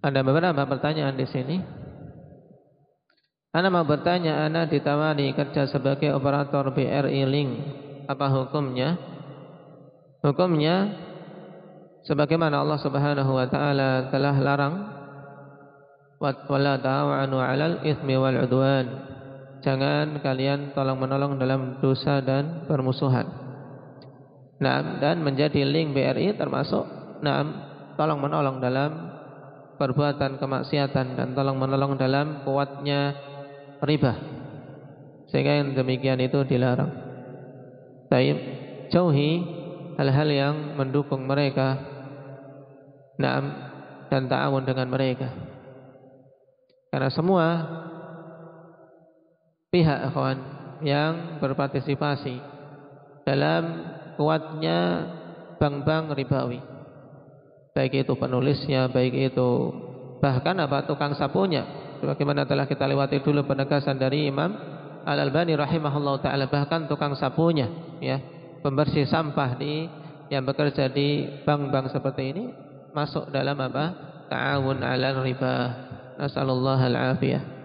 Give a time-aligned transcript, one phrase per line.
[0.00, 1.56] Ada beberapa pertanyaan di sini.
[3.52, 7.50] Ana mau bertanya, Ana ditawari kerja sebagai operator BRI Link.
[8.08, 8.96] Apa hukumnya?
[10.24, 10.96] Hukumnya
[12.08, 14.74] sebagaimana Allah Subhanahu wa taala telah larang
[16.20, 18.86] 'alal wal 'udwan.
[19.60, 23.28] Jangan kalian tolong-menolong dalam dosa dan permusuhan.
[24.60, 26.84] Nah, dan menjadi link BRI termasuk
[27.20, 27.44] nah,
[27.96, 29.19] tolong-menolong dalam
[29.80, 33.16] perbuatan kemaksiatan dan tolong-menolong dalam kuatnya
[33.80, 34.12] riba.
[35.32, 36.92] Sehingga yang demikian itu dilarang.
[38.12, 38.36] Taib
[38.92, 39.40] jauhi
[39.96, 41.80] hal-hal yang mendukung mereka.
[43.16, 43.44] Naam
[44.12, 45.32] dan ta'awun dengan mereka.
[46.92, 47.46] Karena semua
[49.70, 50.38] pihak kawan
[50.84, 52.36] yang berpartisipasi
[53.24, 53.62] dalam
[54.18, 55.06] kuatnya
[55.56, 56.79] bank-bank ribawi.
[57.70, 59.50] Baik itu penulisnya, baik itu
[60.18, 61.62] bahkan apa tukang sapunya.
[62.02, 64.56] Sebagaimana telah kita lewati dulu penegasan dari Imam
[65.04, 67.68] Al-Albani rahimahullah taala bahkan tukang sapunya
[68.00, 68.20] ya,
[68.60, 69.88] pembersih sampah di
[70.28, 72.44] yang bekerja di bank-bank seperti ini
[72.92, 73.84] masuk dalam apa?
[74.30, 75.54] Ta'awun 'alal riba.
[76.20, 77.59] Nasallallahu al-afiyah.